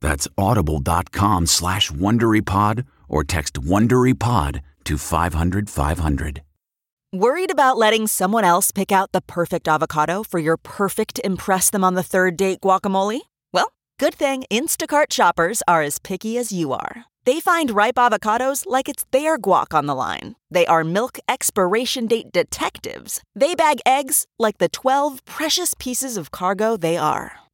[0.00, 6.42] That's audible.com slash WonderyPod or text WonderyPod to 500 500.
[7.12, 11.84] Worried about letting someone else pick out the perfect avocado for your perfect Impress Them
[11.84, 13.20] on the Third Date guacamole?
[13.52, 17.04] Well, good thing Instacart shoppers are as picky as you are.
[17.24, 20.36] They find ripe avocados like it's their guac on the line.
[20.50, 23.22] They are milk expiration date detectives.
[23.34, 27.38] They bag eggs like the 12 precious pieces of cargo they are.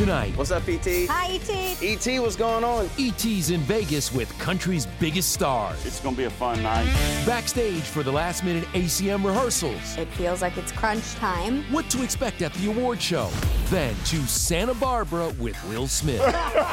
[0.00, 0.86] Tonight, What's up, ET?
[1.10, 1.82] Hi, ET.
[1.82, 2.88] ET, what's going on?
[2.98, 5.84] ET's in Vegas with country's biggest stars.
[5.84, 6.86] It's gonna be a fun night.
[7.26, 9.98] Backstage for the last minute ACM rehearsals.
[9.98, 11.70] It feels like it's crunch time.
[11.70, 13.28] What to expect at the award show.
[13.66, 16.22] Then to Santa Barbara with Will Smith.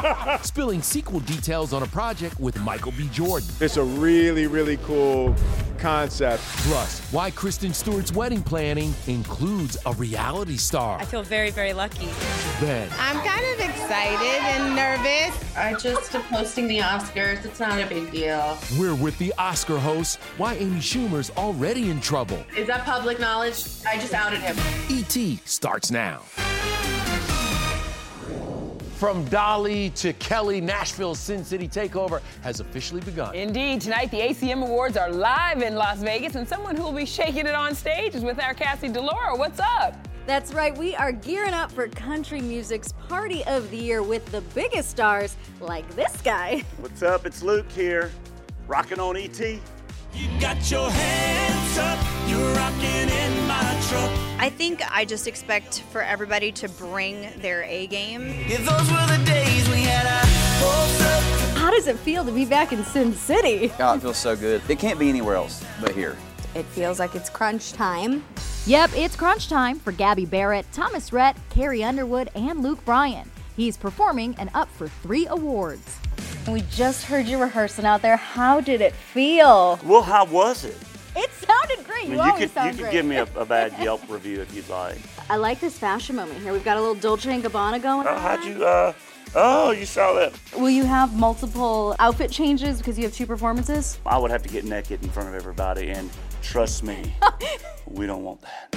[0.43, 3.09] Spilling sequel details on a project with Michael B.
[3.09, 3.49] Jordan.
[3.59, 5.35] It's a really, really cool
[5.77, 6.41] concept.
[6.63, 10.99] Plus, why Kristen Stewart's wedding planning includes a reality star.
[10.99, 12.07] I feel very, very lucky.
[12.59, 15.57] Then, I'm kind of excited and nervous.
[15.57, 17.43] I just am hosting the Oscars.
[17.45, 18.57] It's not a big deal.
[18.77, 22.43] we're with the Oscar host, why Amy Schumer's already in trouble.
[22.55, 23.63] Is that public knowledge?
[23.87, 24.55] I just outed him.
[24.89, 26.23] ET starts now.
[28.97, 33.35] From Dolly to Kelly, Nashville's Sin City Takeover has officially begun.
[33.35, 37.05] Indeed, tonight the ACM Awards are live in Las Vegas, and someone who will be
[37.05, 39.37] shaking it on stage is with our Cassie DiLaura.
[39.37, 40.06] What's up?
[40.27, 44.41] That's right, we are gearing up for country music's party of the year with the
[44.53, 46.65] biggest stars like this guy.
[46.81, 47.25] What's up?
[47.25, 48.11] It's Luke here,
[48.67, 49.39] rocking on ET.
[49.39, 49.59] You
[50.41, 54.11] got your hands up, you're rocking in my truck.
[54.37, 58.27] I think I just expect for everybody to bring their A game.
[58.49, 60.25] Yeah, those were the days we had our
[60.59, 61.57] hopes up.
[61.57, 63.71] How does it feel to be back in Sin City?
[63.77, 64.61] God, it feels so good.
[64.67, 66.17] It can't be anywhere else but here.
[66.53, 68.25] It feels like it's crunch time.
[68.67, 73.29] Yep, it's crunch time for Gabby Barrett, Thomas Rhett, Carrie Underwood, and Luke Bryan.
[73.55, 75.97] He's performing and up for three awards.
[76.49, 78.17] We just heard you rehearsing out there.
[78.17, 79.79] How did it feel?
[79.85, 80.75] Well, how was it?
[81.15, 81.99] It sounded great.
[81.99, 84.01] I You, mean, you always could sound you could give me a, a bad Yelp
[84.09, 84.97] review if you'd like.
[85.29, 86.51] I like this fashion moment here.
[86.51, 88.21] We've got a little Dolce and Gabbana going Oh, on.
[88.21, 88.63] how'd you?
[88.65, 88.93] Uh,
[89.33, 90.33] oh, you saw that?
[90.57, 93.97] Will you have multiple outfit changes because you have two performances?
[94.05, 96.09] I would have to get naked in front of everybody, and
[96.41, 97.13] trust me,
[97.87, 98.75] we don't want that.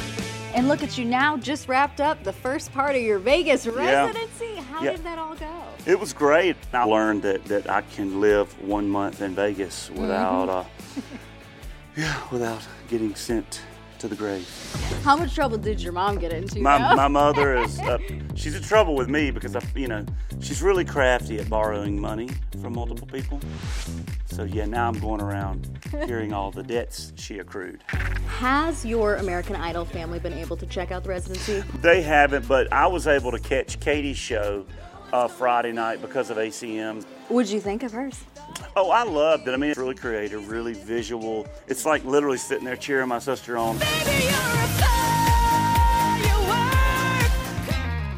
[0.55, 4.57] And look at you now, just wrapped up the first part of your Vegas residency.
[4.71, 4.93] How Yeah.
[4.93, 5.47] did that all go?
[5.87, 6.57] It was great.
[6.73, 10.65] I learned that, that I can live one month in Vegas without, uh,
[11.97, 13.63] yeah, without getting sent
[14.01, 14.49] to the grave.
[15.05, 16.59] How much trouble did your mom get into?
[16.61, 17.99] My, my mother is, uh,
[18.35, 20.05] she's in trouble with me because I, you know,
[20.41, 22.29] she's really crafty at borrowing money
[22.61, 23.39] from multiple people.
[24.41, 25.69] So yeah, now I'm going around
[26.07, 27.83] hearing all the debts she accrued.
[28.39, 31.63] Has your American Idol family been able to check out the residency?
[31.83, 34.65] They haven't, but I was able to catch Katy's show
[35.13, 37.05] uh, Friday night because of ACM.
[37.29, 38.25] What'd you think of hers?
[38.77, 39.53] Oh, I loved it.
[39.53, 41.47] I mean, it's really creative, really visual.
[41.69, 43.77] It's like literally sitting there cheering my sister on.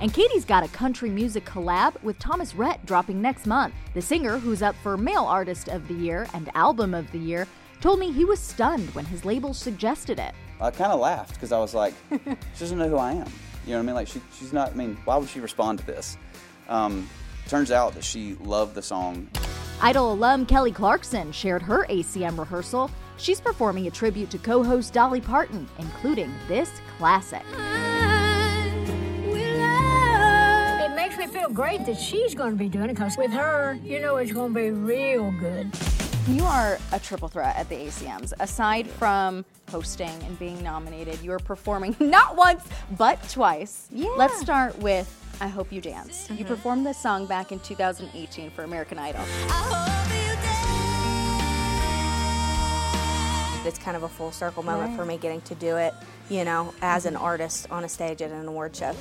[0.02, 3.72] And Katy's got a country music collab with Thomas Rhett dropping next month.
[3.94, 7.46] The singer, who's up for Male Artist of the Year and Album of the Year,
[7.80, 10.34] told me he was stunned when his label suggested it.
[10.60, 12.18] I kind of laughed because I was like, she
[12.58, 13.30] doesn't know who I am.
[13.64, 13.94] You know what I mean?
[13.94, 16.18] Like, she, she's not, I mean, why would she respond to this?
[16.68, 17.08] Um,
[17.46, 19.28] turns out that she loved the song.
[19.82, 22.90] Idol alum Kelly Clarkson shared her ACM rehearsal.
[23.18, 27.44] She's performing a tribute to co host Dolly Parton, including this classic.
[31.42, 34.30] Feel great that she's going to be doing it because with her, you know it's
[34.30, 35.68] going to be real good.
[36.28, 38.32] You are a triple threat at the ACMs.
[38.38, 42.64] Aside from hosting and being nominated, you are performing not once,
[42.96, 43.88] but twice.
[43.90, 44.10] Yeah.
[44.16, 46.30] Let's start with I Hope You Dance.
[46.30, 49.22] You performed this song back in 2018 for American Idol.
[53.66, 55.92] It's kind of a full circle moment for me getting to do it,
[56.28, 58.94] you know, as an artist on a stage at an award show.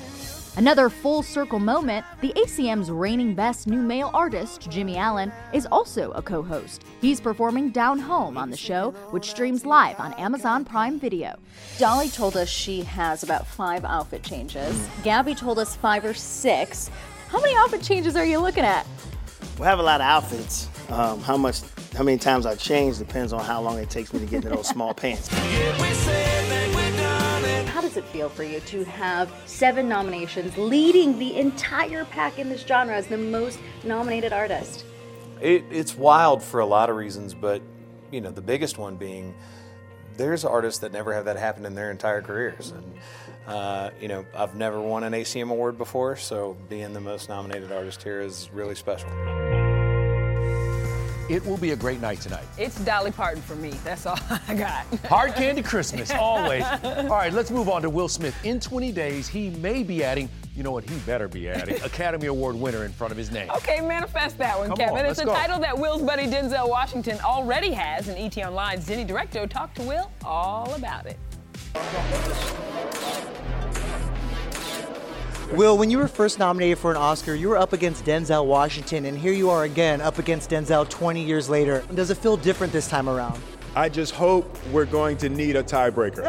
[0.58, 6.12] Another full circle moment the ACM's reigning best new male artist, Jimmy Allen, is also
[6.12, 6.84] a co host.
[7.00, 11.36] He's performing Down Home on the show, which streams live on Amazon Prime Video.
[11.78, 14.88] Dolly told us she has about five outfit changes.
[15.04, 16.92] Gabby told us five or six.
[17.30, 18.86] How many outfit changes are you looking at?
[19.58, 20.68] We have a lot of outfits.
[20.90, 21.62] Um, how much,
[21.96, 24.50] how many times I change depends on how long it takes me to get to
[24.50, 25.30] those small pants.
[25.30, 26.71] How
[27.94, 32.62] does it feel for you to have seven nominations, leading the entire pack in this
[32.62, 34.86] genre as the most nominated artist?
[35.42, 37.62] It, it's wild for a lot of reasons, but
[38.10, 39.36] you know the biggest one being
[40.16, 42.94] there's artists that never have that happen in their entire careers, and
[43.46, 47.74] uh, you know I've never won an ACM award before, so being the most nominated
[47.74, 49.10] artist here is really special.
[51.32, 52.44] It will be a great night tonight.
[52.58, 53.70] It's Dolly Parton for me.
[53.86, 54.20] That's all
[54.50, 54.86] I got.
[55.06, 56.62] Hard candy Christmas, always.
[56.84, 58.36] All right, let's move on to Will Smith.
[58.44, 62.28] In 20 days, he may be adding, you know what, he better be adding, Academy
[62.28, 63.50] Award winner in front of his name.
[63.52, 64.98] Okay, manifest that one, Come Kevin.
[64.98, 65.34] on, it's a go.
[65.34, 69.84] title that Will's buddy Denzel Washington already has, and ET Online's Denny Directo talked to
[69.84, 71.18] Will all about it.
[75.54, 79.04] Will, when you were first nominated for an Oscar, you were up against Denzel Washington,
[79.04, 81.84] and here you are again up against Denzel 20 years later.
[81.94, 83.42] Does it feel different this time around?
[83.76, 86.24] I just hope we're going to need a tiebreaker.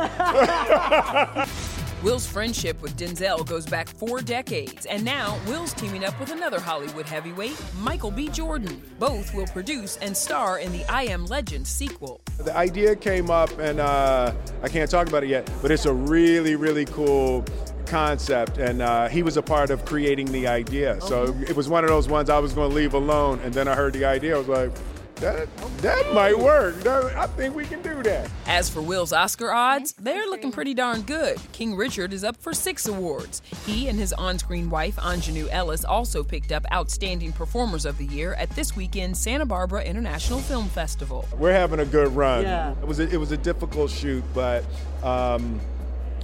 [2.03, 6.59] Will's friendship with Denzel goes back four decades, and now Will's teaming up with another
[6.59, 8.29] Hollywood heavyweight, Michael B.
[8.29, 8.83] Jordan.
[8.99, 12.21] Both will produce and star in the I Am Legend sequel.
[12.39, 14.35] The idea came up, and uh,
[14.65, 17.45] I can't talk about it yet, but it's a really, really cool
[17.87, 21.01] concept, and uh, he was a part of creating the idea.
[21.01, 23.69] So it was one of those ones I was going to leave alone, and then
[23.69, 24.35] I heard the idea.
[24.35, 24.71] I was like,
[25.17, 25.47] that,
[25.79, 26.75] that might work.
[26.81, 28.29] That- I think we can do that.
[28.49, 31.39] As for Will's Oscar odds, they're looking pretty darn good.
[31.53, 33.41] King Richard is up for six awards.
[33.65, 38.07] He and his on screen wife, Aunjanue Ellis, also picked up Outstanding Performers of the
[38.07, 41.29] Year at this weekend's Santa Barbara International Film Festival.
[41.39, 42.43] We're having a good run.
[42.43, 42.73] Yeah.
[42.73, 44.65] It was a, it was a difficult shoot, but
[45.05, 45.61] um,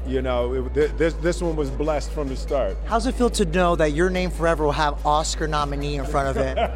[0.06, 2.76] you know, it, th- this this one was blessed from the start.
[2.86, 6.28] How's it feel to know that your name forever will have Oscar nominee in front
[6.28, 6.56] of it?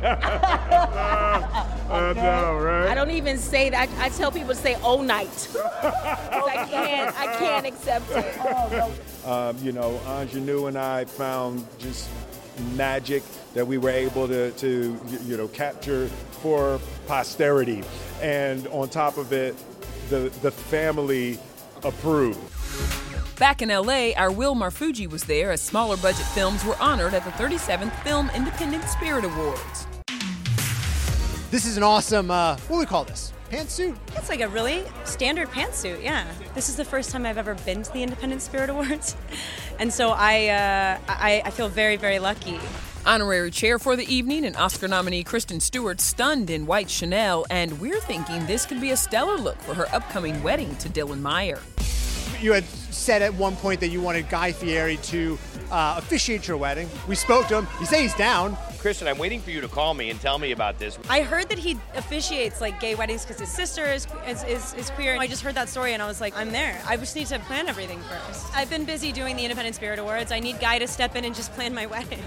[1.93, 2.89] I know, right?
[2.89, 3.89] I don't even say that.
[3.99, 5.49] I, I tell people to say "oh night."
[5.83, 7.19] I can't.
[7.19, 8.35] I can't accept it.
[8.41, 8.93] oh,
[9.51, 12.08] Um, you know, Aunjanue and I found just
[12.77, 13.23] magic
[13.55, 16.08] that we were able to, to you know, capture
[16.43, 17.82] for posterity.
[18.20, 19.55] And on top of it,
[20.11, 21.39] the, the family
[21.82, 22.39] approved.
[23.43, 27.25] Back in LA, our Will Marfuggi was there as smaller budget films were honored at
[27.25, 29.89] the 37th Film Independent Spirit Awards.
[31.51, 33.32] This is an awesome, uh, what do we call this?
[33.51, 33.96] Pantsuit?
[34.15, 36.25] It's like a really standard pantsuit, yeah.
[36.55, 39.17] This is the first time I've ever been to the Independent Spirit Awards.
[39.81, 42.61] And so I, uh, I, I feel very, very lucky.
[43.05, 47.81] Honorary chair for the evening and Oscar nominee Kristen Stewart stunned in white Chanel, and
[47.81, 51.58] we're thinking this could be a stellar look for her upcoming wedding to Dylan Meyer.
[52.41, 55.39] You had said at one point that you wanted Guy Fieri to
[55.70, 56.89] uh, officiate your wedding.
[57.08, 57.67] We spoke to him.
[57.79, 58.56] He said he's down.
[58.79, 60.99] Kristen, I'm waiting for you to call me and tell me about this.
[61.08, 64.91] I heard that he officiates like gay weddings because his sister is, is, is, is
[64.91, 65.17] queer.
[65.19, 66.81] I just heard that story and I was like, I'm there.
[66.87, 68.55] I just need to plan everything first.
[68.56, 70.32] I've been busy doing the Independent Spirit Awards.
[70.32, 72.22] I need Guy to step in and just plan my wedding.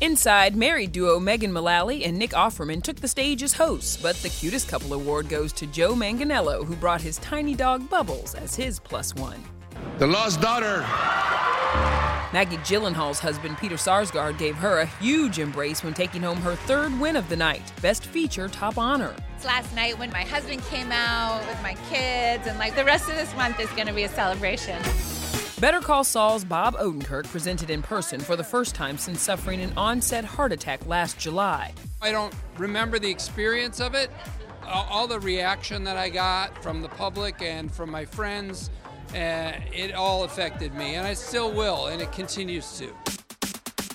[0.00, 4.30] Inside, married duo Megan Mullally and Nick Offerman took the stage as hosts, but the
[4.30, 8.80] cutest couple award goes to Joe Manganiello, who brought his tiny dog Bubbles as his
[8.80, 9.44] plus one.
[9.98, 10.84] The lost daughter
[12.32, 16.98] Maggie Gyllenhaal's husband Peter Sarsgaard gave her a huge embrace when taking home her third
[17.00, 19.16] win of the night, Best Feature Top Honor.
[19.34, 23.08] It's last night when my husband came out with my kids, and like the rest
[23.08, 24.80] of this month is going to be a celebration.
[25.58, 29.72] Better Call Saul's Bob Odenkirk presented in person for the first time since suffering an
[29.76, 31.72] onset heart attack last July.
[32.00, 34.10] I don't remember the experience of it.
[34.64, 38.70] All all the reaction that I got from the public and from my friends,
[39.14, 42.92] uh, it all affected me, and I still will, and it continues to.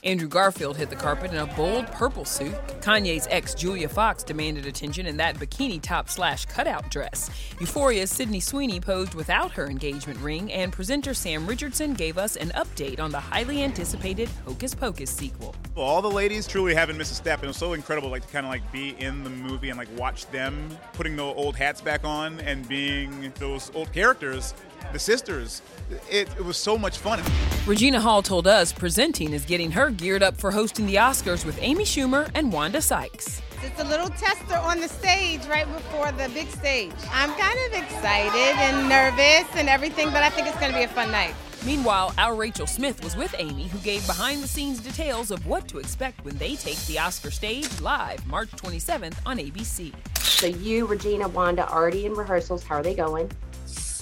[0.06, 2.54] Andrew Garfield hit the carpet in a bold purple suit.
[2.80, 7.32] Kanye's ex Julia Fox demanded attention in that bikini top slash cutout dress.
[7.60, 12.50] Euphoria's Sydney Sweeney posed without her engagement ring, and presenter Sam Richardson gave us an
[12.50, 15.56] update on the highly anticipated Hocus Pocus sequel.
[15.74, 17.40] Well, all the ladies truly haven't missed a step.
[17.40, 19.78] and It was so incredible, like to kind of like be in the movie and
[19.80, 24.54] like watch them putting the old hats back on and being those old characters,
[24.94, 25.62] the sisters.
[26.10, 27.22] It, it was so much fun.
[27.66, 31.58] Regina Hall told us presenting is getting her geared up for hosting the Oscars with
[31.62, 33.42] Amy Schumer and Wanda Sykes.
[33.64, 36.92] It's a little tester on the stage right before the big stage.
[37.12, 40.84] I'm kind of excited and nervous and everything, but I think it's going to be
[40.84, 41.34] a fun night.
[41.66, 45.68] Meanwhile, our Rachel Smith was with Amy, who gave behind the scenes details of what
[45.70, 49.92] to expect when they take the Oscar stage live March 27th on ABC.
[50.20, 52.64] So you, Regina, Wanda, already in rehearsals.
[52.64, 53.32] How are they going?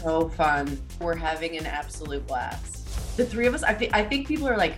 [0.03, 0.79] So fun.
[0.99, 3.17] We're having an absolute blast.
[3.17, 4.75] The three of us, I, th- I think people are like,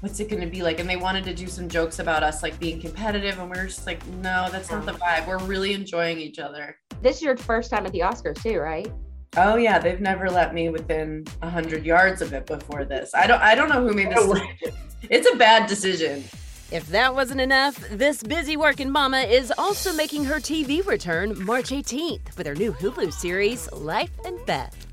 [0.00, 0.80] what's it going to be like?
[0.80, 3.66] And they wanted to do some jokes about us like being competitive, and we were
[3.66, 5.26] just like, no, that's not the vibe.
[5.26, 6.76] We're really enjoying each other.
[7.02, 8.90] This is your first time at the Oscars too, right?
[9.36, 13.14] Oh yeah, they've never let me within hundred yards of it before this.
[13.14, 14.26] I don't, I don't know who made this.
[14.26, 14.76] decision.
[15.08, 16.24] It's a bad decision.
[16.72, 21.70] If that wasn't enough, this busy working mama is also making her TV return March
[21.70, 24.86] 18th with her new Hulu series, Life and Beth.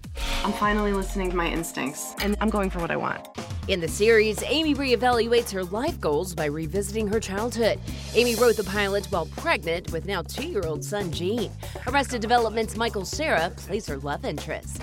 [0.44, 3.28] I'm finally listening to my instincts, and I'm going for what I want.
[3.68, 7.80] In the series, Amy reevaluates her life goals by revisiting her childhood.
[8.16, 11.52] Amy wrote the pilot while pregnant with now two year old son Gene.
[11.86, 14.82] Arrested Development's Michael Cera plays her love interest.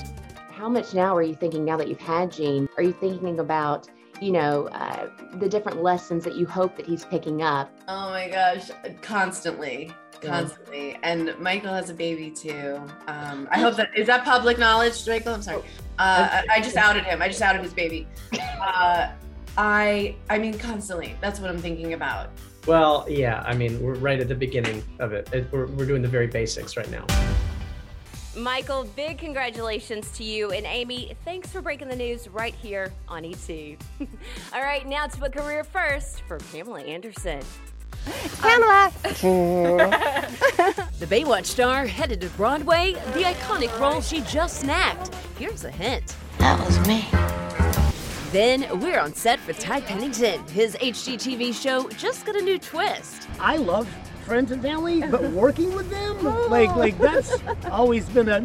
[0.52, 2.68] How much now are you thinking now that you've had Gene?
[2.76, 3.88] Are you thinking about,
[4.20, 7.70] you know, uh, the different lessons that you hope that he's picking up?
[7.88, 8.70] Oh my gosh,
[9.02, 10.98] constantly, constantly.
[11.02, 12.80] And Michael has a baby too.
[13.06, 15.34] Um, I hope that is that public knowledge, Michael.
[15.34, 15.62] I'm sorry.
[15.98, 17.22] Uh, I, I just outed him.
[17.22, 18.06] I just outed his baby.
[18.64, 19.12] Uh,
[19.58, 21.16] I, I mean, constantly.
[21.20, 22.30] That's what I'm thinking about.
[22.66, 25.28] Well, yeah, I mean, we're right at the beginning of it.
[25.34, 27.04] it we're, we're doing the very basics right now.
[28.36, 30.50] Michael, big congratulations to you.
[30.50, 33.48] And Amy, thanks for breaking the news right here on ET.
[34.52, 37.40] All right, now to a career first for Pamela Anderson.
[38.40, 38.92] Pamela!
[41.00, 45.14] The Baywatch star headed to Broadway, the iconic role she just snagged.
[45.38, 46.16] Here's a hint.
[46.38, 47.06] That was me.
[48.32, 50.46] Then we're on set for Ty Pennington.
[50.48, 53.28] His HGTV show just got a new twist.
[53.38, 53.88] I love
[54.24, 56.48] friends and family, but working with them, oh.
[56.50, 57.36] like, like that's
[57.70, 58.40] always been a.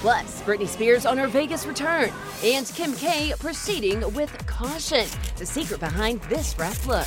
[0.00, 2.10] Plus, Britney Spears on her Vegas return,
[2.44, 5.06] and Kim K proceeding with caution.
[5.36, 7.06] The secret behind this wrap look.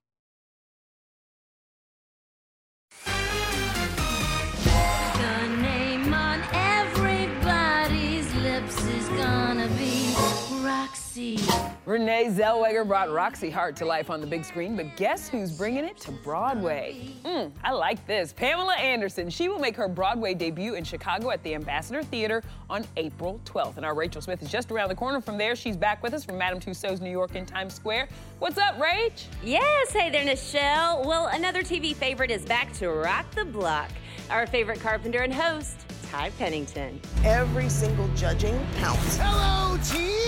[11.91, 15.83] Renee Zellweger brought Roxie Hart to life on the big screen, but guess who's bringing
[15.83, 17.09] it to Broadway?
[17.25, 18.31] Mm, I like this.
[18.31, 19.29] Pamela Anderson.
[19.29, 23.75] She will make her Broadway debut in Chicago at the Ambassador Theater on April 12th.
[23.75, 25.53] And our Rachel Smith is just around the corner from there.
[25.53, 28.07] She's back with us from Madame Tussauds New York in Times Square.
[28.39, 29.25] What's up, Rach?
[29.43, 31.05] Yes, hey there, Nischelle.
[31.05, 33.89] Well, another TV favorite is back to rock the block.
[34.29, 37.01] Our favorite carpenter and host, Ty Pennington.
[37.25, 39.17] Every single judging counts.
[39.17, 40.20] Hello, teams!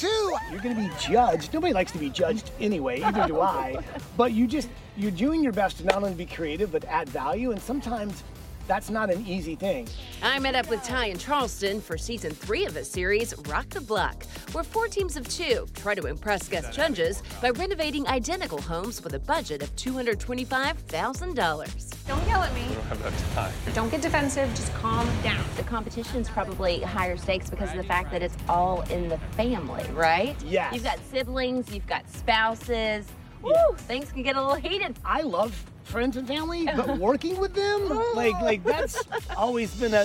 [0.00, 0.52] Welcome to week two.
[0.52, 1.54] You're going to be judged.
[1.54, 3.82] Nobody likes to be judged anyway, either do I.
[4.16, 7.52] But you just, you're doing your best to not only be creative, but add value.
[7.52, 8.22] And sometimes
[8.68, 9.88] that's not an easy thing.
[10.22, 13.80] I met up with Ty in Charleston for season three of his series, Rock the
[13.80, 19.02] Block, where four teams of two try to impress guest judges by renovating identical homes
[19.02, 22.06] with a budget of $225,000.
[22.06, 22.62] Don't yell at me.
[22.74, 23.52] don't have enough time.
[23.74, 24.48] Don't get defensive.
[24.50, 25.42] Just calm down.
[25.56, 29.84] The competition's probably higher stakes because of the fact that it's all in the family,
[29.92, 30.36] right?
[30.44, 30.74] Yes.
[30.74, 33.06] You've got siblings, you've got spouses.
[33.40, 34.98] Woo, things can get a little heated.
[35.04, 39.02] I love friends and family, but working with them, like, like that's
[39.36, 40.04] always been a.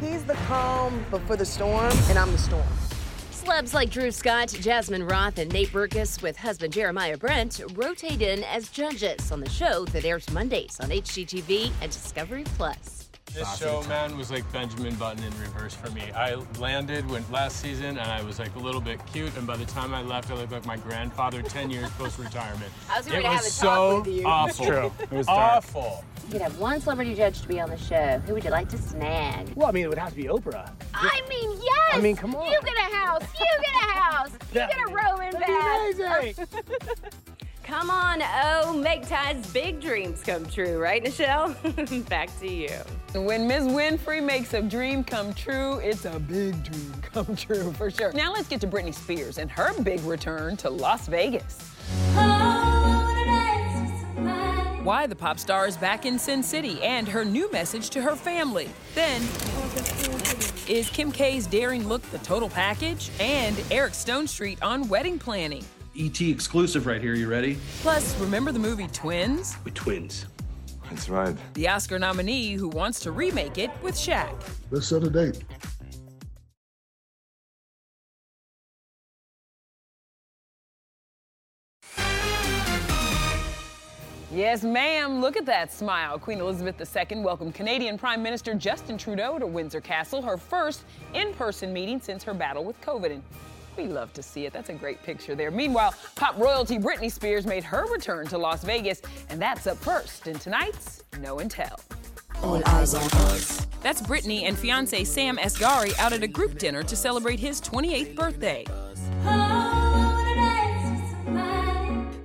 [0.00, 2.66] He's the calm before the storm, and I'm the storm.
[3.30, 8.44] Celebs like Drew Scott, Jasmine Roth, and Nate Berkus with husband Jeremiah Brent rotate in
[8.44, 13.01] as judges on the show that airs Mondays on HGTV and Discovery Plus.
[13.34, 16.02] This show, man, was like Benjamin Button in reverse for me.
[16.14, 19.56] I landed when last season, and I was like a little bit cute, and by
[19.56, 22.70] the time I left, I looked like my grandfather 10 years post-retirement.
[22.90, 24.26] I was it to was have a so talk with you.
[24.26, 24.66] awful.
[24.66, 24.92] True.
[25.00, 25.56] It was dark.
[25.64, 26.04] awful.
[26.26, 28.18] You could have one celebrity judge to be on the show.
[28.26, 29.50] Who would you like to snag?
[29.56, 30.70] Well, I mean, it would have to be Oprah.
[30.94, 31.90] I mean, yes.
[31.94, 32.50] I mean, come on.
[32.50, 33.22] You get a house.
[33.40, 34.30] You get a house.
[34.52, 36.18] You get a Roman that'd be bath.
[36.20, 36.46] amazing.
[37.64, 42.08] Come on, oh, make Ty's big dreams come true, right, Nischelle?
[42.08, 42.70] Back to you.
[43.14, 43.64] When Ms.
[43.64, 48.12] Winfrey makes a dream come true, it's a big dream come true for sure.
[48.12, 51.70] Now let's get to Britney Spears and her big return to Las Vegas.
[54.82, 58.16] Why the pop star is back in Sin City and her new message to her
[58.16, 58.68] family.
[58.96, 59.22] Then,
[60.68, 63.10] is Kim K's daring look the total package?
[63.20, 65.64] And Eric Stonestreet on wedding planning.
[65.98, 67.14] ET exclusive right here.
[67.14, 67.58] You ready?
[67.80, 69.56] Plus, remember the movie Twins?
[69.64, 70.26] We twins.
[70.88, 71.36] That's right.
[71.54, 74.34] The Oscar nominee who wants to remake it with Shaq.
[74.70, 75.42] Let's set a date.
[84.34, 85.20] Yes, ma'am.
[85.20, 86.18] Look at that smile.
[86.18, 91.34] Queen Elizabeth II welcomed Canadian Prime Minister Justin Trudeau to Windsor Castle, her first in
[91.34, 93.20] person meeting since her battle with COVID.
[93.76, 94.52] And we love to see it.
[94.52, 95.50] That's a great picture there.
[95.50, 100.26] Meanwhile, pop royalty Britney Spears made her return to Las Vegas, and that's up first
[100.26, 101.80] in tonight's No and Tell.
[102.42, 103.66] All eyes on us.
[103.82, 108.16] That's Britney and fiance Sam Asghari out at a group dinner to celebrate his 28th
[108.16, 108.64] birthday.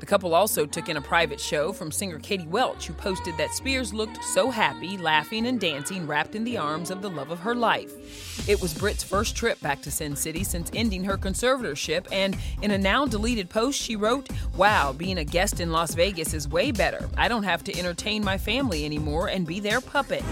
[0.08, 3.94] Couple also took in a private show from singer Katie Welch, who posted that Spears
[3.94, 7.54] looked so happy, laughing and dancing, wrapped in the arms of the love of her
[7.54, 7.92] life.
[8.50, 12.72] It was Brit's first trip back to Sin City since ending her conservatorship, and in
[12.72, 16.72] a now deleted post, she wrote, Wow, being a guest in Las Vegas is way
[16.72, 17.10] better.
[17.18, 20.24] I don't have to entertain my family anymore and be their puppet.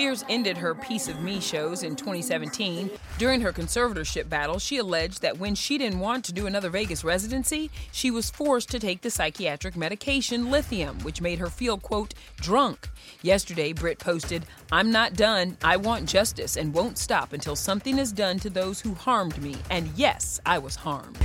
[0.00, 2.88] Spears ended her Piece of Me shows in 2017.
[3.18, 7.04] During her conservatorship battle, she alleged that when she didn't want to do another Vegas
[7.04, 12.14] residency, she was forced to take the psychiatric medication lithium, which made her feel, quote,
[12.36, 12.88] drunk.
[13.20, 15.58] Yesterday, Britt posted, I'm not done.
[15.62, 19.54] I want justice and won't stop until something is done to those who harmed me.
[19.68, 21.18] And yes, I was harmed.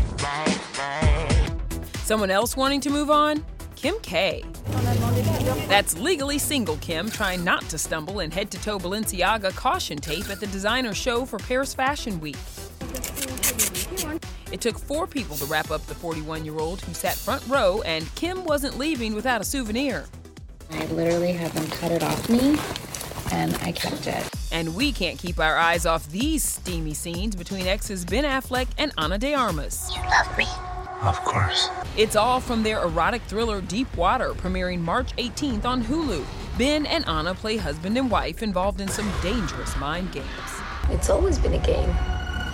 [2.00, 3.46] Someone else wanting to move on?
[3.76, 4.44] Kim K.
[5.68, 10.30] That's legally single Kim trying not to stumble in head to toe Balenciaga caution tape
[10.30, 12.38] at the designer show for Paris Fashion Week.
[14.52, 17.82] It took four people to wrap up the 41 year old who sat front row,
[17.82, 20.06] and Kim wasn't leaving without a souvenir.
[20.72, 22.58] I literally had them cut it off me,
[23.32, 24.30] and I kept it.
[24.52, 28.92] And we can't keep our eyes off these steamy scenes between exes Ben Affleck and
[28.98, 29.92] Ana de Armas.
[29.94, 30.46] You love me.
[31.02, 31.70] Of course.
[31.98, 36.26] It's all from their erotic thriller Deep Water, premiering March 18th on Hulu.
[36.58, 40.26] Ben and Anna play husband and wife involved in some dangerous mind games.
[40.90, 41.90] It's always been a game.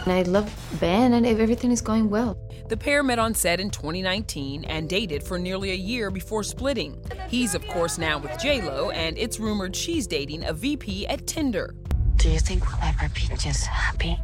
[0.06, 2.36] And I love Ben, and everything is going well.
[2.70, 6.98] The pair met on set in 2019 and dated for nearly a year before splitting.
[7.28, 11.76] He's, of course, now with J-Lo, and it's rumored she's dating a VP at Tinder.
[12.16, 14.18] Do you think we'll ever be just happy?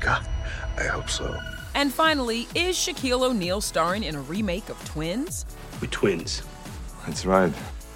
[0.00, 0.26] God,
[0.76, 1.38] I hope so.
[1.76, 5.44] And finally, is Shaquille O'Neal starring in a remake of Twins?
[5.82, 6.42] We twins.
[7.04, 7.52] That's right.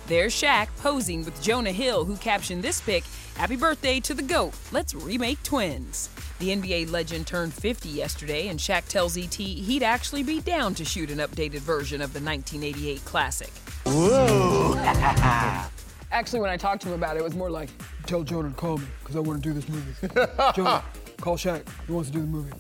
[0.07, 3.05] There's Shaq posing with Jonah Hill, who captioned this pic
[3.37, 4.53] Happy birthday to the GOAT.
[4.71, 6.11] Let's remake Twins.
[6.41, 10.85] The NBA legend turned 50 yesterday, and Shaq tells ET he'd actually be down to
[10.85, 13.51] shoot an updated version of the 1988 classic.
[13.87, 14.75] Whoa!
[16.13, 17.71] Actually, when I talked to him about it, it was more like,
[18.05, 19.95] tell Jonah to call me, because I want to do this movie.
[20.55, 20.85] Jonah,
[21.19, 21.67] call Shaq.
[21.87, 22.53] He wants to do the movie.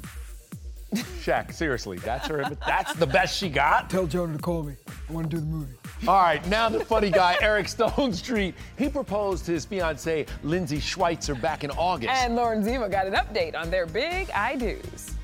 [0.94, 2.44] Shaq, seriously, that's her.
[2.66, 3.88] That's the best she got.
[3.88, 4.74] Tell Jonah to call me.
[5.08, 5.74] I want to do the movie.
[6.08, 8.54] All right, now the funny guy, Eric Stonestreet.
[8.76, 12.10] He proposed to his fiancee, Lindsay Schweitzer, back in August.
[12.12, 15.14] And Lauren Zima got an update on their big I do's.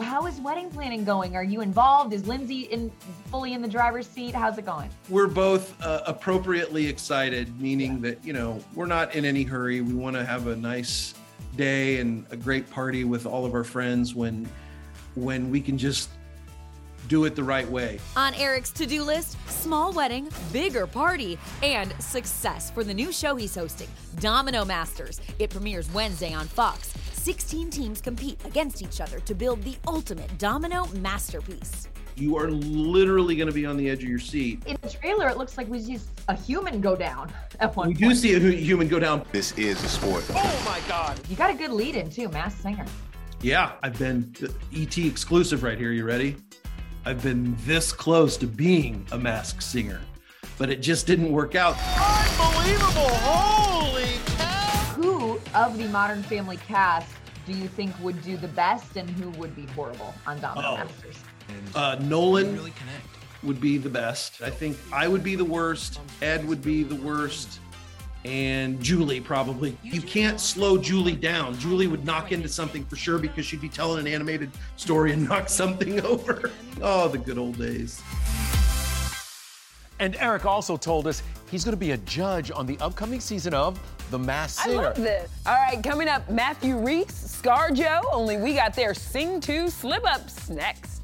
[0.00, 1.36] How is wedding planning going?
[1.36, 2.12] Are you involved?
[2.12, 2.90] Is Lindsay in
[3.30, 4.34] fully in the driver's seat?
[4.34, 4.90] How's it going?
[5.08, 9.80] We're both uh, appropriately excited, meaning that, you know, we're not in any hurry.
[9.80, 11.14] We want to have a nice
[11.56, 14.48] day and a great party with all of our friends when
[15.14, 16.10] when we can just
[17.08, 18.00] do it the right way.
[18.16, 23.36] On Eric's to do list, small wedding, bigger party, and success for the new show
[23.36, 23.88] he's hosting,
[24.20, 25.20] Domino Masters.
[25.38, 26.92] It premieres Wednesday on Fox.
[27.12, 31.88] 16 teams compete against each other to build the ultimate domino masterpiece.
[32.16, 34.62] You are literally going to be on the edge of your seat.
[34.66, 35.98] In the trailer, it looks like we see
[36.28, 38.10] a human go down at one We point.
[38.10, 39.24] do see a human go down.
[39.32, 40.24] This is a sport.
[40.30, 41.20] Oh my God.
[41.28, 42.86] You got a good lead in too, Masked Singer.
[43.42, 44.32] Yeah, I've been
[44.74, 45.90] ET exclusive right here.
[45.92, 46.36] You ready?
[47.04, 50.00] I've been this close to being a masked singer,
[50.56, 51.76] but it just didn't work out.
[52.40, 53.08] Unbelievable.
[53.16, 54.04] Holy
[54.38, 54.94] cow.
[54.96, 57.10] Who of the Modern Family cast
[57.44, 60.76] do you think would do the best and who would be horrible on Domino Oh.
[60.78, 61.16] Masters?
[61.74, 62.58] Uh, Nolan
[63.42, 64.42] would be the best.
[64.42, 66.00] I think I would be the worst.
[66.22, 67.60] Ed would be the worst.
[68.24, 69.76] And Julie probably.
[69.82, 71.58] You can't slow Julie down.
[71.58, 75.28] Julie would knock into something for sure because she'd be telling an animated story and
[75.28, 76.50] knock something over.
[76.80, 78.02] Oh, the good old days.
[80.00, 83.54] And Eric also told us he's going to be a judge on the upcoming season
[83.54, 83.78] of
[84.10, 85.30] The Masked I love this.
[85.46, 90.04] All right, coming up, Matthew Reese, Scar Joe, only we got their Sing 2 slip
[90.04, 91.03] ups next.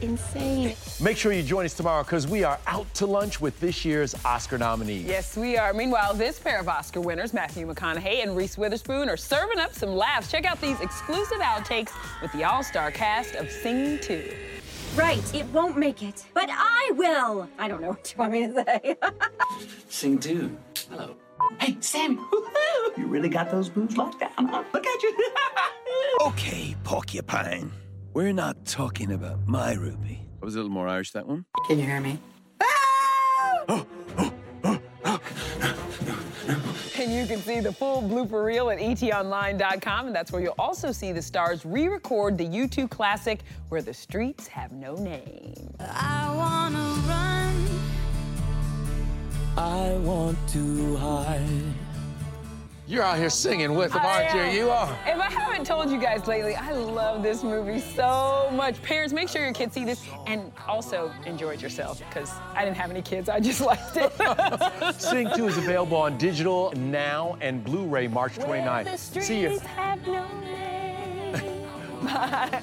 [0.00, 0.74] insane.
[1.00, 4.14] Make sure you join us tomorrow because we are out to lunch with this year's
[4.24, 5.04] Oscar nominees.
[5.04, 5.72] Yes, we are.
[5.72, 9.94] Meanwhile, this pair of Oscar winners, Matthew McConaughey and Reese Witherspoon, are serving up some
[9.94, 10.30] laughs.
[10.30, 11.90] Check out these exclusive outtakes
[12.22, 14.32] with the all star cast of Sing 2.
[14.96, 16.24] Right, it won't make it.
[16.32, 17.46] But I will.
[17.58, 18.96] I don't know what you want me to say.
[19.90, 20.56] Sing two.
[20.88, 21.14] Hello.
[21.60, 22.18] Hey, Sammy.
[22.96, 24.64] You really got those boobs locked down, huh?
[24.72, 25.14] Look at you.
[26.22, 27.70] Okay, porcupine.
[28.16, 30.22] We're not talking about my Ruby.
[30.40, 31.44] I was a little more Irish that one.
[31.66, 32.18] Can you hear me?
[36.98, 40.92] And you can see the full blooper reel at etonline.com, and that's where you'll also
[40.92, 45.74] see the stars re record the U2 classic, Where the Streets Have No Name.
[45.78, 47.66] I wanna run.
[49.58, 51.85] I want to hide.
[52.88, 54.60] You're out here singing with them, aren't you?
[54.60, 54.96] You are.
[55.06, 58.80] If I haven't told you guys lately, I love this movie so much.
[58.82, 62.76] Parents, make sure your kids see this and also enjoy it yourself because I didn't
[62.76, 63.28] have any kids.
[63.28, 64.12] I just liked it.
[65.00, 69.20] Sing 2 is available on digital now and Blu-ray March 29th.
[69.20, 69.58] See you.
[69.58, 71.66] have no name.
[72.04, 72.62] Bye.